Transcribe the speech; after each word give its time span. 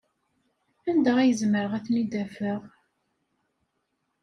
Anda 0.89 1.11
ay 1.17 1.31
zemreɣ 1.39 1.71
ad 1.77 1.83
ten-id-afeɣ? 1.85 2.61